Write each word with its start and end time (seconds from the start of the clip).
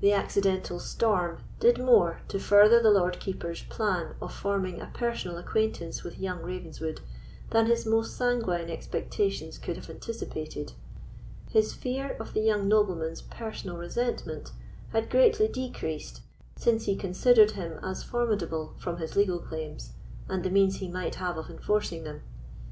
The 0.00 0.12
accidental 0.12 0.80
storm 0.80 1.38
did 1.60 1.78
more 1.78 2.20
to 2.26 2.40
further 2.40 2.82
the 2.82 2.90
Lord 2.90 3.20
Keeper's 3.20 3.62
plan 3.62 4.16
of 4.20 4.34
forming 4.34 4.80
a 4.80 4.90
personal 4.92 5.38
acquaintance 5.38 6.02
with 6.02 6.18
young 6.18 6.42
Ravenswood 6.42 7.00
than 7.50 7.66
his 7.66 7.86
most 7.86 8.16
sanguine 8.16 8.68
expectations 8.68 9.56
could 9.56 9.76
have 9.76 9.88
anticipated. 9.88 10.72
His 11.48 11.74
fear 11.74 12.16
of 12.18 12.34
the 12.34 12.40
young 12.40 12.66
nobleman's 12.66 13.22
personal 13.22 13.76
resentment 13.76 14.50
had 14.90 15.08
greatly 15.10 15.46
decreased 15.46 16.22
since 16.56 16.86
he 16.86 16.96
considered 16.96 17.52
him 17.52 17.78
as 17.84 18.02
formidable 18.02 18.74
from 18.78 18.96
his 18.96 19.14
legal 19.14 19.38
claims 19.38 19.92
and 20.28 20.42
the 20.42 20.50
means 20.50 20.78
he 20.78 20.88
might 20.88 21.14
have 21.22 21.36
of 21.38 21.48
enforcing 21.50 22.02
them. 22.02 22.22